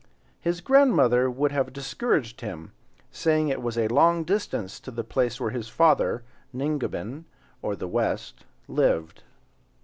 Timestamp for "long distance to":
3.89-4.89